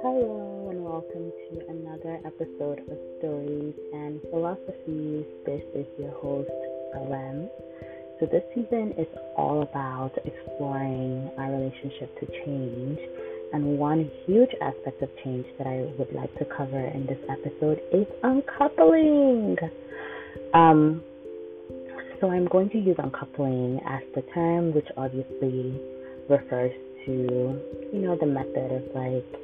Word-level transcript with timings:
Hello, 0.00 0.68
and 0.70 0.82
welcome 0.82 1.30
to 1.50 1.60
another 1.68 2.18
episode 2.24 2.78
of 2.90 2.96
Stories 3.18 3.74
and 3.92 4.22
Philosophies. 4.30 5.26
This 5.44 5.60
is 5.74 5.84
your 5.98 6.12
host, 6.12 6.48
LM. 6.96 7.50
So, 8.18 8.26
this 8.26 8.42
season 8.54 8.94
is 8.96 9.06
all 9.36 9.60
about 9.60 10.12
exploring 10.24 11.30
our 11.36 11.52
relationship 11.52 12.18
to 12.20 12.26
change. 12.46 12.98
And 13.52 13.76
one 13.76 14.10
huge 14.24 14.54
aspect 14.62 15.02
of 15.02 15.10
change 15.22 15.44
that 15.58 15.66
I 15.66 15.92
would 15.98 16.14
like 16.14 16.34
to 16.38 16.46
cover 16.56 16.80
in 16.80 17.04
this 17.04 17.20
episode 17.28 17.82
is 17.92 18.06
uncoupling. 18.22 19.58
Um, 20.54 21.02
so, 22.24 22.30
I'm 22.30 22.46
going 22.46 22.70
to 22.70 22.78
use 22.78 22.96
uncoupling 22.98 23.80
as 23.86 24.00
the 24.14 24.22
term, 24.32 24.72
which 24.72 24.88
obviously 24.96 25.78
refers 26.30 26.72
to, 27.04 27.12
you 27.92 28.00
know, 28.00 28.16
the 28.18 28.24
method 28.24 28.72
of 28.72 28.82
like 28.94 29.40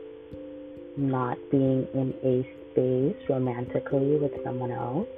not 0.96 1.36
being 1.50 1.86
in 1.92 2.14
a 2.24 2.40
space 2.72 3.28
romantically 3.28 4.16
with 4.16 4.32
someone 4.42 4.70
else. 4.70 5.08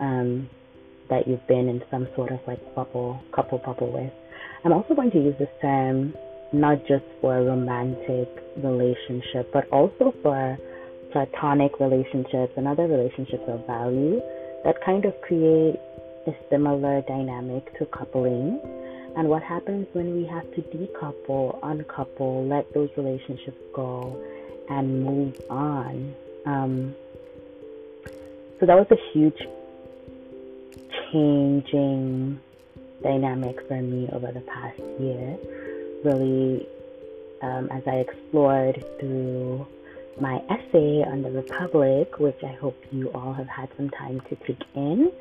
Um, 0.00 0.48
that 1.08 1.28
you've 1.28 1.46
been 1.46 1.68
in 1.68 1.82
some 1.90 2.08
sort 2.16 2.32
of 2.32 2.40
like 2.46 2.58
bubble, 2.74 3.20
couple 3.34 3.58
bubble 3.58 3.92
with. 3.92 4.12
I'm 4.64 4.72
also 4.72 4.94
going 4.94 5.10
to 5.12 5.18
use 5.18 5.34
this 5.38 5.48
term 5.60 6.14
not 6.52 6.78
just 6.88 7.04
for 7.20 7.36
a 7.36 7.44
romantic 7.44 8.28
relationship, 8.56 9.52
but 9.52 9.68
also 9.70 10.14
for 10.22 10.56
platonic 11.12 11.78
relationships 11.78 12.52
and 12.56 12.66
other 12.66 12.86
relationships 12.86 13.44
of 13.48 13.66
value 13.66 14.20
that 14.64 14.76
kind 14.84 15.04
of 15.04 15.12
create 15.20 15.78
a 16.26 16.34
similar 16.50 17.02
dynamic 17.02 17.76
to 17.78 17.86
coupling. 17.86 18.60
And 19.16 19.28
what 19.28 19.42
happens 19.42 19.86
when 19.92 20.14
we 20.14 20.26
have 20.26 20.44
to 20.54 20.62
decouple, 20.62 21.58
uncouple, 21.62 22.46
let 22.46 22.72
those 22.74 22.90
relationships 22.96 23.58
go, 23.74 24.16
and 24.68 25.04
move 25.04 25.40
on. 25.48 26.14
Um, 26.44 26.94
so 28.60 28.66
that 28.66 28.76
was 28.76 28.86
a 28.90 28.98
huge 29.12 29.38
changing 31.12 32.40
dynamic 33.02 33.66
for 33.68 33.80
me 33.80 34.08
over 34.12 34.32
the 34.32 34.40
past 34.40 34.78
year. 34.98 35.36
Really, 36.04 36.68
um, 37.42 37.68
as 37.70 37.82
I 37.86 37.96
explored 37.96 38.84
through 38.98 39.66
my 40.20 40.42
essay 40.48 41.02
on 41.02 41.22
the 41.22 41.30
Republic, 41.30 42.18
which 42.18 42.42
I 42.42 42.52
hope 42.52 42.76
you 42.90 43.08
all 43.10 43.32
have 43.32 43.48
had 43.48 43.68
some 43.76 43.90
time 43.90 44.20
to 44.28 44.36
take 44.46 44.62
in, 44.74 45.12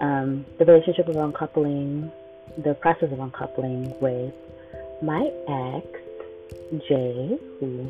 um, 0.00 0.44
the 0.58 0.64
relationship 0.64 1.08
of 1.08 1.16
uncoupling, 1.16 2.10
the 2.58 2.74
process 2.74 3.10
of 3.12 3.20
uncoupling 3.20 3.98
with 4.00 4.34
my 5.02 5.30
ex, 5.48 5.86
Jay, 6.88 7.38
who 7.60 7.86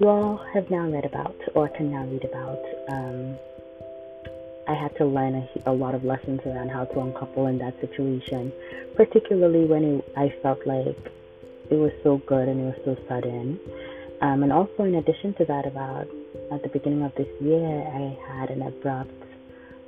you 0.00 0.08
all 0.08 0.36
have 0.52 0.70
now 0.70 0.88
read 0.88 1.04
about 1.04 1.36
or 1.54 1.68
can 1.68 1.90
now 1.90 2.04
read 2.04 2.24
about. 2.24 2.58
Um, 2.88 3.38
I 4.68 4.74
had 4.74 4.96
to 4.96 5.06
learn 5.06 5.34
a, 5.34 5.70
a, 5.70 5.72
lot 5.72 5.94
of 5.94 6.04
lessons 6.04 6.40
around 6.44 6.70
how 6.70 6.86
to 6.86 7.00
uncouple 7.00 7.46
in 7.46 7.58
that 7.58 7.80
situation, 7.80 8.52
particularly 8.96 9.64
when 9.64 9.84
it, 9.84 10.12
I 10.16 10.34
felt 10.42 10.66
like 10.66 11.12
it 11.70 11.76
was 11.76 11.92
so 12.02 12.18
good 12.18 12.48
and 12.48 12.60
it 12.60 12.64
was 12.64 12.84
so 12.84 12.96
sudden. 13.08 13.60
Um, 14.20 14.42
and 14.42 14.52
also, 14.52 14.84
in 14.84 14.94
addition 14.94 15.34
to 15.34 15.44
that, 15.44 15.66
about 15.66 16.06
at 16.52 16.62
the 16.62 16.68
beginning 16.72 17.02
of 17.02 17.12
this 17.16 17.28
year, 17.40 17.82
I 17.82 18.16
had 18.38 18.50
an 18.50 18.62
abrupt 18.62 19.10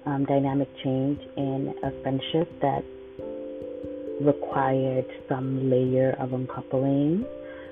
um, 0.05 0.25
dynamic 0.27 0.69
change 0.85 1.21
in 1.37 1.75
a 1.83 1.91
friendship 2.03 2.49
that 2.61 2.85
required 4.21 5.07
some 5.29 5.71
layer 5.71 6.17
of 6.19 6.33
uncoupling 6.33 7.25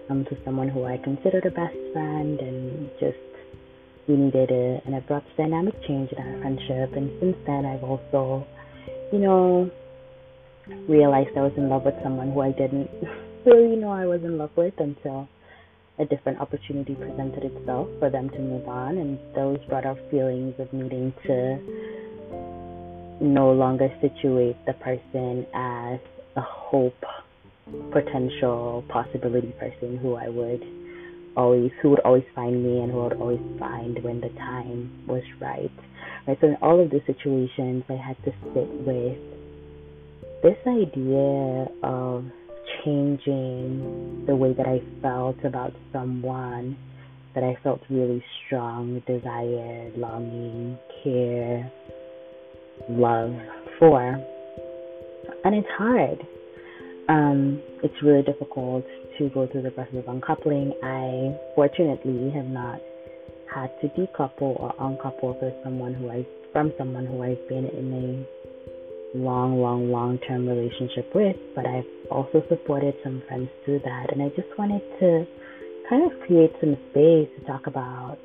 um, 0.09 0.25
to 0.27 0.37
someone 0.45 0.69
who 0.69 0.85
I 0.85 0.97
considered 0.99 1.45
a 1.45 1.51
best 1.51 1.77
friend 1.93 2.39
and 2.41 2.91
just 3.01 3.19
we 4.09 4.17
needed 4.17 4.51
a, 4.51 4.81
an 4.87 4.95
abrupt 4.95 5.27
dynamic 5.37 5.75
change 5.87 6.13
in 6.13 6.19
our 6.19 6.41
friendship. 6.41 6.97
And 6.97 7.11
since 7.21 7.37
then, 7.47 7.67
I've 7.67 7.83
also, 7.83 8.47
you 9.13 9.19
know, 9.19 9.71
realized 10.89 11.31
I 11.37 11.41
was 11.41 11.53
in 11.57 11.69
love 11.69 11.85
with 11.85 11.95
someone 12.03 12.33
who 12.33 12.41
I 12.41 12.53
didn't 12.53 12.89
really 13.47 13.77
know 13.77 13.91
I 13.91 14.07
was 14.07 14.23
in 14.23 14.39
love 14.39 14.51
with 14.57 14.75
until 14.79 15.29
a 15.99 16.05
different 16.05 16.41
opportunity 16.41 16.95
presented 16.95 17.45
itself 17.45 17.89
for 17.99 18.11
them 18.11 18.29
to 18.31 18.39
move 18.39 18.69
on. 18.69 18.99
And 18.99 19.19
those 19.35 19.59
brought 19.69 19.87
up 19.87 19.99
feelings 20.11 20.55
of 20.59 20.73
needing 20.73 21.13
to 21.27 21.59
no 23.21 23.53
longer 23.53 23.89
situate 24.01 24.57
the 24.67 24.75
person 24.75 25.47
as 25.55 26.01
a 26.37 26.43
hope, 26.43 27.03
potential 27.93 28.85
possibility 28.89 29.53
person 29.59 29.97
who 29.99 30.15
I 30.15 30.29
would 30.29 30.63
always 31.37 31.71
who 31.83 31.91
would 31.91 32.01
always 32.01 32.25
find 32.35 32.65
me 32.65 32.81
and 32.81 32.91
who 32.91 33.03
would 33.03 33.15
always 33.15 33.41
find 33.59 34.03
when 34.03 34.21
the 34.21 34.29
time 34.31 35.05
was 35.07 35.23
right. 35.41 35.71
Right. 36.27 36.39
So 36.41 36.49
in 36.49 36.57
all 36.63 36.83
of 36.83 36.91
these 36.91 37.03
situations 37.07 37.85
I 37.89 37.95
had 37.95 38.17
to 38.25 38.33
sit 38.55 38.69
with 38.87 39.19
this 40.43 40.57
idea 40.67 41.69
of 41.83 42.25
changing 42.87 44.25
the 44.27 44.35
way 44.35 44.55
that 44.55 44.67
I 44.67 44.81
felt 45.03 45.37
about 45.45 45.73
someone 45.93 46.79
that 47.35 47.45
I 47.45 47.59
felt 47.63 47.81
really 47.91 48.25
strong 48.47 49.03
desire, 49.07 49.91
longing, 49.97 50.79
care, 51.03 51.71
love 52.89 53.35
for. 53.79 54.01
And 55.45 55.55
it's 55.55 55.69
hard. 55.77 56.19
Um, 57.09 57.61
it's 57.83 57.95
really 58.03 58.23
difficult 58.23 58.85
to 59.19 59.29
go 59.31 59.47
through 59.47 59.63
the 59.63 59.71
process 59.71 59.97
of 59.97 60.09
uncoupling. 60.09 60.73
I 60.83 61.37
fortunately 61.55 62.31
have 62.31 62.47
not 62.47 62.81
had 63.53 63.71
to 63.81 63.89
decouple 63.89 64.59
or 64.61 64.75
uncouple 64.81 65.37
for 65.39 65.53
someone 65.63 65.95
who 65.95 66.11
I 66.11 66.27
from 66.53 66.73
someone 66.79 67.07
who 67.07 67.23
I've 67.23 67.49
been 67.49 67.67
in 67.67 67.93
a 67.93 68.36
long, 69.15 69.61
long, 69.61 69.91
long 69.91 70.19
term 70.27 70.49
relationship 70.49 71.11
with, 71.15 71.37
but 71.55 71.67
I've 71.67 71.85
also 72.11 72.43
supported 72.49 72.95
some 73.03 73.23
friends 73.29 73.49
through 73.65 73.81
that 73.85 74.13
and 74.13 74.23
I 74.23 74.29
just 74.31 74.49
wanted 74.59 74.83
to 75.01 75.27
kind 75.89 76.11
of 76.11 76.19
create 76.27 76.53
some 76.61 76.77
space 76.91 77.29
to 77.39 77.47
talk 77.47 77.67
about 77.67 78.19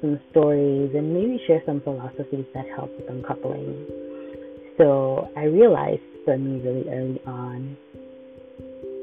some 0.00 0.18
stories 0.30 0.90
and 0.94 1.14
maybe 1.14 1.40
share 1.46 1.62
some 1.66 1.80
philosophies 1.80 2.46
that 2.54 2.66
help 2.74 2.90
with 2.96 3.08
uncoupling. 3.08 3.86
So 4.76 5.28
I 5.36 5.44
realized 5.44 6.02
for 6.24 6.36
me 6.38 6.60
really 6.60 6.88
early 6.88 7.20
on 7.26 7.76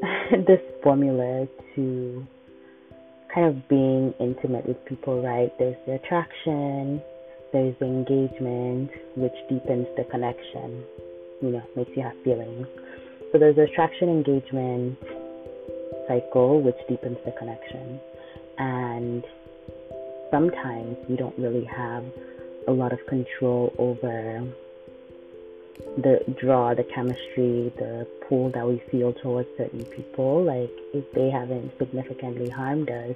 this 0.48 0.60
formula 0.84 1.48
to 1.76 2.28
kind 3.34 3.48
of 3.48 3.68
being 3.68 4.14
intimate 4.20 4.66
with 4.68 4.84
people, 4.86 5.22
right? 5.22 5.52
There's 5.60 5.76
the 5.86 5.96
attraction, 5.96 7.02
there's 7.52 7.76
engagement, 7.82 8.92
which 9.16 9.36
deepens 9.50 9.88
the 9.98 10.04
connection, 10.06 10.84
you 11.42 11.50
know, 11.52 11.64
makes 11.76 11.92
you 11.96 12.04
have 12.04 12.16
feelings. 12.24 12.68
So 13.32 13.40
there's 13.40 13.56
the 13.56 13.64
attraction 13.64 14.10
engagement 14.10 14.98
cycle, 16.08 16.62
which 16.62 16.78
deepens 16.88 17.18
the 17.26 17.32
connection. 17.32 18.00
And 18.58 19.24
sometimes 20.32 20.98
we 21.10 21.16
don't 21.16 21.38
really 21.38 21.66
have 21.66 22.04
a 22.68 22.72
lot 22.72 22.94
of 22.94 23.06
control 23.08 23.74
over 23.78 24.48
the 25.98 26.20
draw, 26.40 26.74
the 26.74 26.84
chemistry, 26.84 27.72
the 27.78 28.08
pull 28.28 28.50
that 28.52 28.68
we 28.68 28.82
feel 28.92 29.14
towards 29.14 29.50
certain 29.58 29.86
people. 29.86 30.44
Like 30.44 30.72
if 30.94 31.12
they 31.14 31.30
haven't 31.30 31.72
significantly 31.78 32.50
harmed 32.50 32.90
us, 32.90 33.16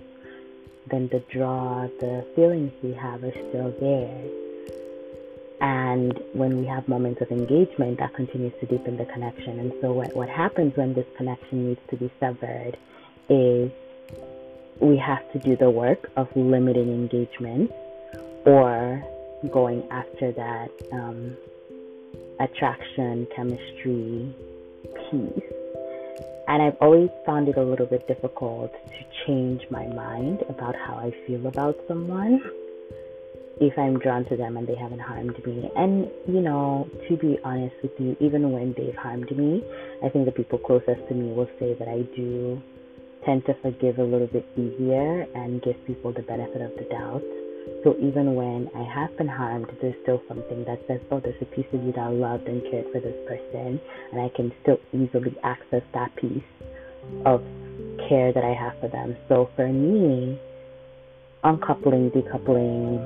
then 0.87 1.07
the 1.09 1.19
draw, 1.31 1.87
the 1.99 2.25
feelings 2.35 2.71
we 2.81 2.93
have 2.93 3.23
are 3.23 3.31
still 3.31 3.73
there. 3.79 4.23
And 5.61 6.17
when 6.33 6.57
we 6.57 6.65
have 6.67 6.87
moments 6.87 7.21
of 7.21 7.31
engagement, 7.31 7.99
that 7.99 8.13
continues 8.15 8.53
to 8.61 8.65
deepen 8.65 8.97
the 8.97 9.05
connection. 9.05 9.59
And 9.59 9.73
so 9.81 9.91
what, 9.91 10.15
what 10.15 10.29
happens 10.29 10.75
when 10.77 10.93
this 10.93 11.05
connection 11.17 11.67
needs 11.67 11.81
to 11.89 11.97
be 11.97 12.09
severed 12.19 12.77
is 13.27 13.71
we 14.79 14.97
have 14.97 15.29
to 15.33 15.39
do 15.39 15.57
the 15.57 15.69
work 15.69 16.09
of 16.15 16.29
limiting 16.35 16.89
engagement 16.89 17.71
or 18.45 19.03
going 19.51 19.83
after 19.91 20.31
that 20.31 20.71
um, 20.93 21.35
attraction, 22.39 23.27
chemistry 23.35 24.33
piece. 25.11 25.58
And 26.49 26.63
I've 26.63 26.77
always 26.81 27.09
found 27.27 27.47
it 27.47 27.57
a 27.57 27.63
little 27.63 27.85
bit 27.85 28.07
difficult 28.07 28.73
to 28.73 29.25
change 29.27 29.61
my 29.69 29.85
mind 29.85 30.39
about 30.49 30.75
how 30.75 30.95
I 30.95 31.13
feel 31.27 31.45
about 31.45 31.77
someone 31.87 32.41
if 33.61 33.77
I'm 33.77 33.99
drawn 33.99 34.25
to 34.25 34.35
them 34.35 34.57
and 34.57 34.67
they 34.67 34.73
haven't 34.73 34.99
harmed 34.99 35.45
me. 35.45 35.69
And, 35.75 36.09
you 36.27 36.41
know, 36.41 36.89
to 37.07 37.17
be 37.17 37.37
honest 37.43 37.75
with 37.83 37.91
you, 37.99 38.17
even 38.19 38.51
when 38.51 38.73
they've 38.75 38.95
harmed 38.95 39.29
me, 39.37 39.63
I 40.03 40.09
think 40.09 40.25
the 40.25 40.31
people 40.31 40.57
closest 40.57 41.07
to 41.09 41.13
me 41.13 41.31
will 41.33 41.49
say 41.59 41.75
that 41.75 41.87
I 41.87 42.01
do 42.15 42.59
tend 43.23 43.45
to 43.45 43.53
forgive 43.61 43.99
a 43.99 44.03
little 44.03 44.27
bit 44.27 44.45
easier 44.57 45.27
and 45.35 45.61
give 45.61 45.75
people 45.85 46.13
the 46.13 46.23
benefit 46.23 46.61
of 46.61 46.71
the 46.77 46.85
doubt. 46.89 47.21
So 47.83 47.95
even 47.97 48.35
when 48.35 48.69
I 48.75 48.83
have 48.83 49.15
been 49.17 49.27
harmed, 49.27 49.67
there's 49.81 49.95
still 50.03 50.21
something 50.27 50.65
that 50.65 50.79
says, 50.87 50.99
oh, 51.11 51.19
there's 51.19 51.41
a 51.41 51.45
piece 51.45 51.65
of 51.73 51.83
you 51.83 51.91
that 51.93 52.01
I 52.01 52.09
loved 52.09 52.47
and 52.47 52.61
cared 52.69 52.85
for 52.91 52.99
this 52.99 53.15
person, 53.27 53.79
and 54.11 54.21
I 54.21 54.29
can 54.35 54.51
still 54.61 54.77
easily 54.91 55.35
access 55.43 55.83
that 55.93 56.15
piece 56.15 56.43
of 57.25 57.41
care 58.09 58.33
that 58.33 58.43
I 58.43 58.53
have 58.53 58.79
for 58.81 58.89
them. 58.89 59.15
So 59.27 59.49
for 59.55 59.67
me, 59.67 60.39
uncoupling, 61.43 62.11
decoupling, 62.11 62.99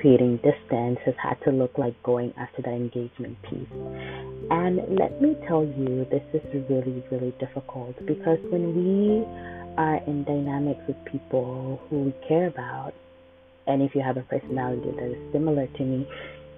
creating 0.00 0.36
distance 0.36 0.98
has 1.04 1.14
had 1.22 1.34
to 1.44 1.50
look 1.50 1.76
like 1.76 2.00
going 2.02 2.32
after 2.38 2.62
that 2.62 2.72
engagement 2.72 3.36
piece. 3.42 3.68
And 4.50 4.98
let 4.98 5.20
me 5.20 5.36
tell 5.46 5.64
you, 5.64 6.06
this 6.10 6.22
is 6.32 6.42
really, 6.70 7.04
really 7.10 7.34
difficult 7.38 7.96
because 8.06 8.38
when 8.50 8.74
we 8.74 9.24
are 9.76 9.96
in 10.06 10.24
dynamics 10.24 10.80
with 10.88 10.96
people 11.04 11.80
who 11.88 12.04
we 12.04 12.14
care 12.26 12.46
about, 12.46 12.94
and 13.68 13.82
if 13.82 13.94
you 13.94 14.00
have 14.00 14.16
a 14.16 14.22
personality 14.22 14.90
that 14.96 15.12
is 15.12 15.32
similar 15.32 15.66
to 15.66 15.82
me, 15.84 16.08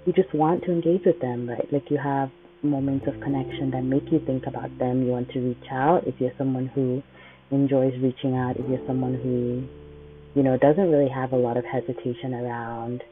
you 0.07 0.13
just 0.13 0.33
want 0.33 0.63
to 0.65 0.73
engage 0.73 1.03
with 1.05 1.21
them, 1.21 1.49
right? 1.49 1.71
Like 1.73 1.91
you 1.91 1.99
have 1.99 2.31
moments 2.63 3.07
of 3.07 3.21
connection 3.21 3.71
that 3.73 3.83
make 3.83 4.11
you 4.11 4.21
think 4.25 4.47
about 4.47 4.71
them. 4.79 5.05
You 5.05 5.13
want 5.13 5.31
to 5.31 5.41
reach 5.41 5.69
out. 5.71 6.07
If 6.07 6.15
you're 6.21 6.33
someone 6.39 6.69
who 6.69 7.03
enjoys 7.51 7.93
reaching 8.01 8.37
out, 8.37 8.57
if 8.57 8.69
you're 8.69 8.87
someone 8.87 9.15
who, 9.15 9.67
you 10.39 10.43
know, 10.43 10.57
doesn't 10.57 10.91
really 10.91 11.11
have 11.11 11.33
a 11.33 11.37
lot 11.37 11.57
of 11.57 11.65
hesitation 11.65 12.35
around 12.35 13.03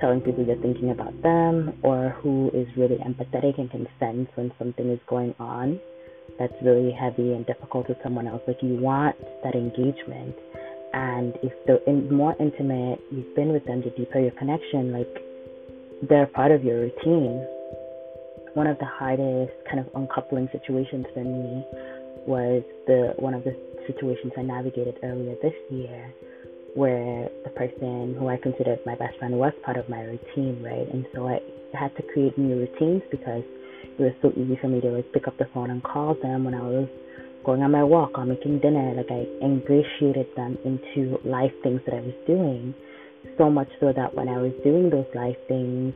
telling 0.00 0.20
people 0.20 0.44
you're 0.44 0.60
thinking 0.60 0.90
about 0.90 1.22
them, 1.22 1.78
or 1.82 2.10
who 2.20 2.50
is 2.52 2.66
really 2.76 2.96
empathetic 2.96 3.58
and 3.58 3.70
can 3.70 3.86
sense 4.00 4.28
when 4.34 4.50
something 4.58 4.90
is 4.90 4.98
going 5.08 5.34
on 5.38 5.78
that's 6.38 6.54
really 6.62 6.90
heavy 6.90 7.32
and 7.32 7.46
difficult 7.46 7.88
with 7.88 7.98
someone 8.02 8.26
else. 8.26 8.42
Like 8.46 8.62
you 8.62 8.76
want 8.76 9.16
that 9.44 9.54
engagement. 9.54 10.34
And 10.94 11.34
if 11.42 11.52
the 11.66 11.82
in, 11.90 12.14
more 12.14 12.36
intimate 12.38 13.00
you've 13.10 13.34
been 13.34 13.52
with 13.52 13.66
them, 13.66 13.82
the 13.82 13.90
deeper 13.90 14.20
your 14.20 14.30
connection, 14.32 14.92
like 14.92 15.10
they're 16.08 16.26
part 16.26 16.52
of 16.52 16.62
your 16.62 16.80
routine. 16.86 17.44
One 18.54 18.68
of 18.68 18.78
the 18.78 18.86
hardest 18.86 19.52
kind 19.66 19.80
of 19.80 19.86
uncoupling 19.96 20.48
situations 20.52 21.06
for 21.12 21.24
me 21.24 21.66
was 22.26 22.62
the 22.86 23.14
one 23.18 23.34
of 23.34 23.42
the 23.42 23.58
situations 23.88 24.32
I 24.38 24.42
navigated 24.42 24.94
earlier 25.02 25.34
this 25.42 25.54
year 25.68 26.14
where 26.74 27.28
the 27.42 27.50
person 27.50 28.14
who 28.18 28.28
I 28.28 28.36
considered 28.36 28.78
my 28.86 28.94
best 28.94 29.18
friend 29.18 29.34
was 29.34 29.52
part 29.64 29.76
of 29.76 29.88
my 29.88 30.00
routine, 30.00 30.62
right? 30.62 30.86
And 30.92 31.06
so 31.14 31.26
I 31.28 31.40
had 31.76 31.94
to 31.96 32.02
create 32.02 32.38
new 32.38 32.56
routines 32.56 33.02
because 33.10 33.42
it 33.98 34.00
was 34.00 34.12
so 34.22 34.30
easy 34.36 34.58
for 34.60 34.68
me 34.68 34.80
to 34.80 34.90
like 34.90 35.12
pick 35.12 35.26
up 35.26 35.38
the 35.38 35.46
phone 35.54 35.70
and 35.70 35.82
call 35.82 36.14
them 36.22 36.44
when 36.44 36.54
I 36.54 36.62
was 36.62 36.88
going 37.44 37.62
on 37.62 37.70
my 37.70 37.84
walk 37.84 38.18
or 38.18 38.24
making 38.24 38.60
dinner. 38.60 38.94
Like 38.94 39.10
I 39.10 39.26
ingratiated 39.44 40.26
them 40.36 40.58
into 40.64 41.18
life 41.24 41.52
things 41.62 41.80
that 41.86 41.94
I 41.94 42.00
was 42.00 42.14
doing, 42.26 42.74
so 43.38 43.50
much 43.50 43.68
so 43.80 43.92
that 43.92 44.14
when 44.14 44.28
I 44.28 44.38
was 44.38 44.52
doing 44.64 44.90
those 44.90 45.06
life 45.14 45.36
things, 45.48 45.94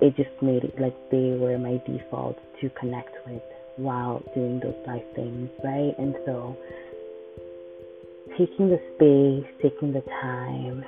it 0.00 0.16
just 0.16 0.30
made 0.40 0.64
it 0.64 0.80
like 0.80 0.96
they 1.10 1.36
were 1.38 1.58
my 1.58 1.80
default 1.86 2.38
to 2.60 2.70
connect 2.70 3.14
with 3.26 3.42
while 3.76 4.22
doing 4.34 4.60
those 4.60 4.74
life 4.86 5.04
things, 5.14 5.50
right? 5.62 5.94
And 5.98 6.14
so 6.24 6.56
taking 8.38 8.70
the 8.70 8.80
space, 8.96 9.52
taking 9.62 9.92
the 9.92 10.02
time 10.22 10.84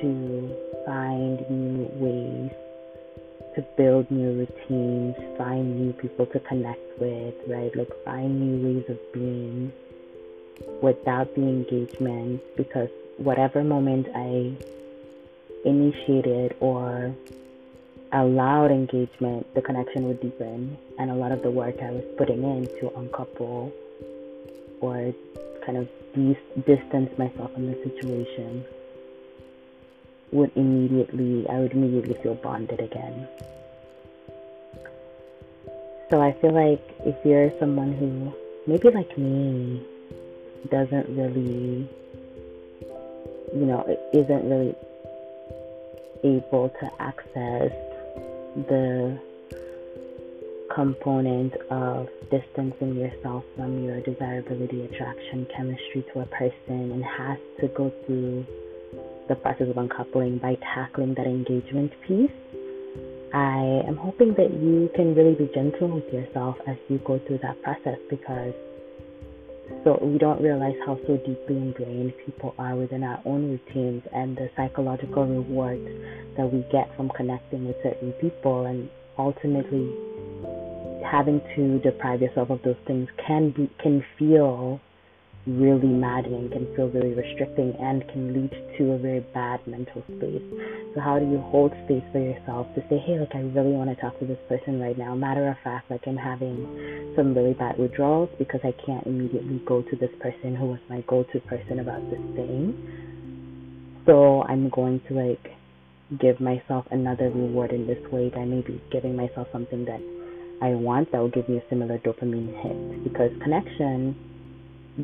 to 0.00 0.56
find 0.86 1.38
new 1.50 1.88
ways 1.94 2.50
to 3.54 3.62
build 3.76 4.10
new 4.10 4.32
routines, 4.46 5.16
find 5.36 5.80
new 5.80 5.92
people 5.92 6.26
to 6.26 6.40
connect 6.40 6.80
with, 6.98 7.34
right? 7.48 7.74
Like 7.76 7.90
find 8.04 8.40
new 8.40 8.74
ways 8.74 8.84
of 8.88 8.98
being 9.12 9.72
without 10.82 11.34
the 11.34 11.42
engagement 11.42 12.40
because 12.56 12.88
whatever 13.18 13.62
moment 13.62 14.06
I 14.14 14.52
initiated 15.64 16.56
or 16.60 17.14
allowed 18.12 18.70
engagement, 18.70 19.46
the 19.54 19.62
connection 19.62 20.08
would 20.08 20.20
deepen 20.20 20.76
and 20.98 21.10
a 21.10 21.14
lot 21.14 21.32
of 21.32 21.42
the 21.42 21.50
work 21.50 21.76
I 21.82 21.90
was 21.90 22.04
putting 22.18 22.42
in 22.42 22.66
to 22.80 22.92
uncouple 22.96 23.72
or 24.80 25.14
kind 25.64 25.78
of 25.78 25.88
dis- 26.14 26.64
distance 26.66 27.16
myself 27.18 27.52
from 27.52 27.66
the 27.66 27.74
situation 27.84 28.64
would 30.32 30.50
immediately, 30.56 31.46
I 31.48 31.60
would 31.60 31.72
immediately 31.72 32.14
feel 32.22 32.34
bonded 32.34 32.80
again. 32.80 33.28
So 36.10 36.20
I 36.20 36.32
feel 36.40 36.52
like 36.52 36.82
if 37.06 37.16
you're 37.24 37.50
someone 37.58 37.92
who, 37.92 38.32
maybe 38.66 38.90
like 38.90 39.16
me, 39.16 39.82
doesn't 40.70 41.08
really, 41.16 41.88
you 43.54 43.66
know, 43.66 43.84
isn't 44.12 44.48
really 44.48 44.74
able 46.24 46.68
to 46.68 46.90
access 47.00 47.72
the 48.54 49.18
component 50.74 51.54
of 51.70 52.08
distancing 52.30 52.94
yourself 52.96 53.44
from 53.56 53.84
your 53.84 54.00
desirability, 54.00 54.84
attraction, 54.84 55.46
chemistry 55.54 56.04
to 56.12 56.20
a 56.20 56.26
person 56.26 56.92
and 56.92 57.04
has 57.04 57.38
to 57.60 57.68
go 57.68 57.92
through 58.06 58.46
the 59.32 59.40
process 59.40 59.66
of 59.70 59.78
uncoupling 59.78 60.36
by 60.36 60.54
tackling 60.74 61.14
that 61.14 61.26
engagement 61.26 61.90
piece. 62.06 62.30
I 63.32 63.80
am 63.88 63.96
hoping 63.96 64.34
that 64.36 64.52
you 64.52 64.90
can 64.94 65.14
really 65.14 65.34
be 65.34 65.48
gentle 65.54 65.88
with 65.88 66.04
yourself 66.12 66.56
as 66.66 66.76
you 66.90 66.98
go 66.98 67.18
through 67.26 67.38
that 67.42 67.62
process 67.62 67.96
because 68.10 68.52
so 69.84 69.98
we 70.02 70.18
don't 70.18 70.42
realize 70.42 70.74
how 70.84 70.98
so 71.06 71.16
deeply 71.16 71.56
ingrained 71.56 72.12
people 72.26 72.54
are 72.58 72.76
within 72.76 73.02
our 73.02 73.22
own 73.24 73.56
routines 73.56 74.02
and 74.12 74.36
the 74.36 74.50
psychological 74.54 75.24
rewards 75.24 75.88
that 76.36 76.52
we 76.52 76.60
get 76.70 76.94
from 76.94 77.08
connecting 77.16 77.66
with 77.66 77.76
certain 77.82 78.12
people 78.20 78.66
and 78.66 78.90
ultimately 79.16 79.88
having 81.10 81.40
to 81.56 81.78
deprive 81.78 82.20
yourself 82.20 82.50
of 82.50 82.60
those 82.64 82.76
things 82.86 83.08
can 83.26 83.48
be 83.50 83.70
can 83.82 84.04
feel 84.18 84.78
really 85.46 85.88
maddening, 85.88 86.50
can 86.50 86.72
feel 86.76 86.88
very 86.88 87.14
restricting, 87.14 87.74
and 87.80 88.06
can 88.08 88.32
lead 88.32 88.50
to 88.78 88.92
a 88.92 88.98
very 88.98 89.20
bad 89.34 89.66
mental 89.66 90.02
space. 90.16 90.42
So, 90.94 91.00
how 91.00 91.18
do 91.18 91.26
you 91.26 91.38
hold 91.50 91.72
space 91.84 92.04
for 92.12 92.20
yourself 92.20 92.68
to 92.74 92.80
say, 92.88 92.98
hey, 92.98 93.18
like, 93.18 93.34
I 93.34 93.40
really 93.40 93.72
want 93.72 93.90
to 93.90 93.96
talk 93.96 94.18
to 94.20 94.26
this 94.26 94.38
person 94.48 94.80
right 94.80 94.96
now? 94.96 95.14
Matter 95.14 95.48
of 95.48 95.56
fact, 95.64 95.90
like, 95.90 96.02
I'm 96.06 96.16
having 96.16 97.12
some 97.16 97.34
really 97.34 97.54
bad 97.54 97.78
withdrawals 97.78 98.30
because 98.38 98.60
I 98.62 98.72
can't 98.86 99.04
immediately 99.06 99.60
go 99.66 99.82
to 99.82 99.96
this 99.96 100.10
person 100.20 100.54
who 100.54 100.66
was 100.66 100.80
my 100.88 101.02
go 101.08 101.24
to 101.24 101.40
person 101.40 101.80
about 101.80 102.02
this 102.10 102.22
thing. 102.36 102.78
So, 104.06 104.42
I'm 104.44 104.68
going 104.70 105.00
to, 105.08 105.14
like, 105.14 105.50
give 106.20 106.40
myself 106.40 106.86
another 106.90 107.30
reward 107.30 107.72
in 107.72 107.86
this 107.86 107.98
way 108.12 108.28
by 108.28 108.44
maybe 108.44 108.80
giving 108.92 109.16
myself 109.16 109.48
something 109.50 109.84
that 109.86 110.00
I 110.60 110.76
want 110.76 111.10
that 111.10 111.18
will 111.18 111.30
give 111.30 111.48
me 111.48 111.56
a 111.56 111.62
similar 111.68 111.98
dopamine 111.98 112.54
hit 112.62 113.04
because 113.04 113.30
connection 113.42 114.14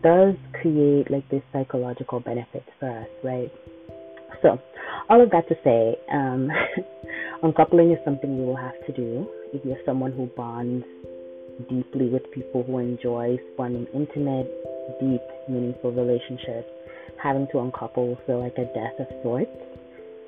does 0.03 0.35
create 0.61 1.11
like 1.11 1.29
this 1.31 1.43
psychological 1.53 2.21
benefit 2.21 2.65
for 2.79 2.91
us, 2.91 3.09
right? 3.25 3.51
So, 4.43 4.59
all 5.09 5.23
of 5.23 5.31
that 5.31 5.49
to 5.49 5.57
say, 5.65 5.97
um, 6.13 6.49
uncoupling 7.43 7.93
is 7.93 7.99
something 8.05 8.37
you 8.37 8.43
will 8.43 8.57
have 8.57 8.79
to 8.87 8.93
do 8.93 9.27
if 9.53 9.65
you're 9.65 9.79
someone 9.87 10.13
who 10.13 10.27
bonds 10.37 10.85
deeply 11.69 12.09
with 12.09 12.23
people 12.33 12.63
who 12.63 12.79
enjoy 12.79 13.37
forming 13.57 13.87
intimate, 13.95 14.49
deep, 15.01 15.23
meaningful 15.49 15.93
relationships. 15.93 16.69
Having 17.23 17.49
to 17.53 17.59
uncouple 17.59 18.09
will 18.09 18.19
feel 18.27 18.41
like 18.41 18.57
a 18.59 18.67
death 18.75 19.01
of 19.01 19.07
sorts. 19.23 19.51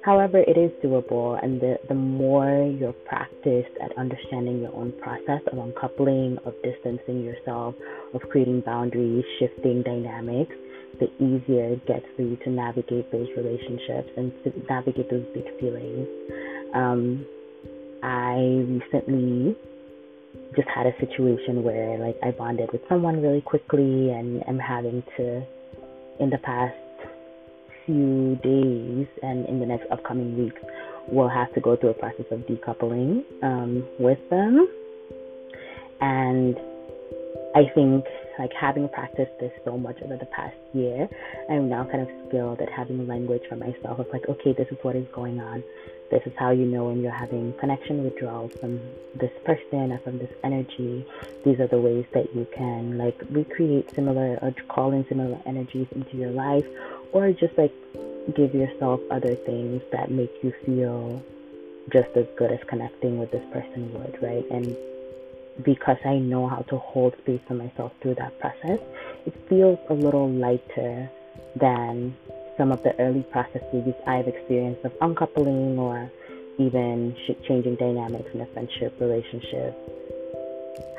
However, 0.02 0.38
it 0.38 0.56
is 0.56 0.70
doable, 0.82 1.38
and 1.42 1.60
the, 1.60 1.78
the 1.88 1.94
more 1.94 2.74
you're 2.78 2.94
practiced 3.04 3.76
at 3.82 3.96
understanding 3.98 4.60
your 4.60 4.74
own 4.74 4.92
process 5.00 5.42
of 5.52 5.58
uncoupling, 5.58 6.38
of 6.46 6.54
distancing 6.62 7.22
yourself, 7.22 7.74
of 8.14 8.22
creating 8.30 8.62
boundaries, 8.62 9.24
shifting 9.38 9.82
dynamics, 9.82 10.54
the 10.98 11.08
easier 11.22 11.74
it 11.74 11.86
gets 11.86 12.06
for 12.16 12.22
you 12.22 12.36
to 12.44 12.50
navigate 12.50 13.12
those 13.12 13.28
relationships 13.36 14.08
and 14.16 14.32
to 14.44 14.52
navigate 14.68 15.10
those 15.10 15.24
big 15.34 15.44
feelings. 15.60 16.08
Um, 16.74 17.26
I 18.02 18.64
recently 18.68 19.56
just 20.56 20.68
had 20.68 20.86
a 20.86 20.92
situation 20.98 21.62
where 21.62 21.98
like 21.98 22.16
I 22.22 22.30
bonded 22.30 22.72
with 22.72 22.82
someone 22.88 23.20
really 23.20 23.40
quickly 23.40 24.10
and 24.10 24.42
I'm 24.48 24.58
having 24.58 25.02
to 25.16 25.42
in 26.18 26.30
the 26.30 26.38
past 26.38 26.74
few 27.90 28.36
days 28.42 29.06
and 29.22 29.46
in 29.46 29.58
the 29.58 29.66
next 29.66 29.90
upcoming 29.90 30.38
weeks, 30.38 30.60
we'll 31.08 31.28
have 31.28 31.52
to 31.54 31.60
go 31.60 31.76
through 31.76 31.90
a 31.90 31.94
process 31.94 32.26
of 32.30 32.40
decoupling 32.40 33.24
um, 33.42 33.86
with 33.98 34.18
them. 34.30 34.68
And 36.00 36.56
I 37.54 37.64
think 37.74 38.04
like 38.38 38.52
having 38.58 38.88
practiced 38.88 39.32
this 39.40 39.52
so 39.64 39.76
much 39.76 40.00
over 40.02 40.16
the 40.16 40.26
past 40.26 40.56
year, 40.72 41.08
I'm 41.50 41.68
now 41.68 41.84
kind 41.84 42.02
of 42.02 42.08
skilled 42.28 42.60
at 42.60 42.70
having 42.70 43.06
language 43.06 43.42
for 43.48 43.56
myself 43.56 43.98
of 43.98 44.06
like, 44.12 44.28
okay, 44.28 44.52
this 44.52 44.68
is 44.70 44.78
what 44.82 44.96
is 44.96 45.06
going 45.12 45.40
on. 45.40 45.62
This 46.10 46.22
is 46.26 46.32
how 46.38 46.50
you 46.50 46.64
know 46.64 46.86
when 46.86 47.02
you're 47.02 47.12
having 47.12 47.52
connection 47.60 48.02
withdrawals 48.02 48.52
from 48.60 48.80
this 49.14 49.30
person 49.44 49.92
or 49.92 49.98
from 49.98 50.18
this 50.18 50.30
energy. 50.42 51.06
These 51.44 51.60
are 51.60 51.68
the 51.68 51.78
ways 51.78 52.04
that 52.14 52.34
you 52.34 52.46
can 52.56 52.98
like 52.98 53.20
recreate 53.30 53.94
similar 53.94 54.38
or 54.42 54.54
call 54.68 54.92
in 54.92 55.06
similar 55.08 55.38
energies 55.46 55.86
into 55.92 56.16
your 56.16 56.30
life 56.30 56.66
or 57.12 57.32
just 57.32 57.56
like 57.58 57.72
give 58.36 58.54
yourself 58.54 59.00
other 59.10 59.34
things 59.34 59.82
that 59.92 60.10
make 60.10 60.32
you 60.42 60.52
feel 60.64 61.22
just 61.92 62.08
as 62.16 62.26
good 62.36 62.52
as 62.52 62.60
connecting 62.68 63.18
with 63.18 63.30
this 63.30 63.44
person 63.52 63.92
would, 63.94 64.18
right? 64.22 64.44
And 64.50 64.76
because 65.64 65.96
I 66.04 66.18
know 66.18 66.48
how 66.48 66.62
to 66.68 66.78
hold 66.78 67.14
space 67.18 67.40
for 67.48 67.54
myself 67.54 67.92
through 68.00 68.14
that 68.16 68.38
process, 68.40 68.78
it 69.26 69.34
feels 69.48 69.78
a 69.88 69.94
little 69.94 70.28
lighter 70.30 71.10
than 71.56 72.14
some 72.56 72.70
of 72.70 72.82
the 72.82 72.98
early 73.00 73.22
processes 73.22 73.94
I've 74.06 74.28
experienced 74.28 74.84
of 74.84 74.92
uncoupling 75.00 75.78
or 75.78 76.10
even 76.58 77.16
changing 77.48 77.76
dynamics 77.76 78.28
in 78.34 78.40
a 78.42 78.46
friendship 78.46 78.94
relationship 79.00 79.74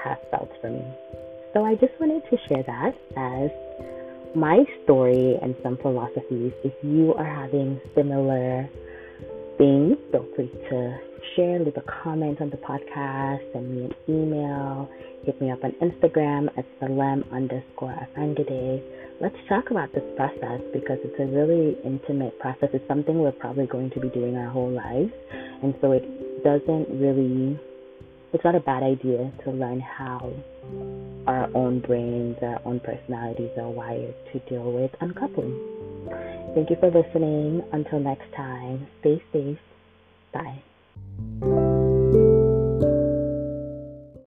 have 0.03 0.17
felt 0.31 0.49
for 0.59 0.71
me. 0.71 0.83
So 1.53 1.63
I 1.65 1.75
just 1.75 1.93
wanted 1.99 2.23
to 2.29 2.37
share 2.47 2.63
that 2.63 2.95
as 3.15 3.51
my 4.35 4.63
story 4.83 5.37
and 5.41 5.55
some 5.63 5.77
philosophies. 5.77 6.53
If 6.63 6.73
you 6.83 7.13
are 7.15 7.25
having 7.25 7.79
similar 7.95 8.69
things, 9.57 9.97
feel 10.11 10.25
free 10.35 10.49
to 10.69 10.97
share, 11.35 11.59
leave 11.59 11.77
a 11.77 12.03
comment 12.03 12.41
on 12.41 12.49
the 12.49 12.57
podcast, 12.57 13.39
send 13.53 13.75
me 13.75 13.85
an 13.85 13.93
email, 14.09 14.89
hit 15.23 15.39
me 15.41 15.51
up 15.51 15.63
on 15.63 15.71
Instagram 15.81 16.47
at 16.57 16.65
salem 16.79 17.23
underscore 17.31 17.93
afandide. 17.93 18.81
Let's 19.19 19.35
talk 19.47 19.69
about 19.69 19.93
this 19.93 20.03
process 20.15 20.61
because 20.73 20.97
it's 21.03 21.19
a 21.19 21.25
really 21.25 21.77
intimate 21.85 22.39
process. 22.39 22.69
It's 22.73 22.87
something 22.87 23.19
we're 23.19 23.31
probably 23.33 23.67
going 23.67 23.91
to 23.91 23.99
be 23.99 24.09
doing 24.09 24.35
our 24.35 24.49
whole 24.49 24.71
lives. 24.71 25.11
And 25.61 25.75
so 25.79 25.91
it 25.91 26.43
doesn't 26.43 26.89
really, 26.89 27.59
it's 28.33 28.43
not 28.43 28.55
a 28.55 28.61
bad 28.61 28.81
idea 28.81 29.31
to 29.43 29.51
learn 29.51 29.79
how 29.79 30.33
our 31.27 31.49
own 31.55 31.79
brains, 31.79 32.37
our 32.41 32.61
own 32.65 32.79
personalities 32.79 33.51
are 33.57 33.69
wired 33.69 34.15
to 34.33 34.39
deal 34.49 34.71
with 34.71 34.91
uncoupling. 35.01 35.59
Thank 36.55 36.69
you 36.69 36.75
for 36.79 36.91
listening. 36.91 37.63
Until 37.71 37.99
next 37.99 38.31
time, 38.35 38.87
stay 38.99 39.21
safe. 39.31 39.59
Bye. 40.33 41.60